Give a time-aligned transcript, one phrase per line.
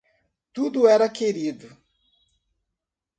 [0.51, 1.69] Tudo era querido.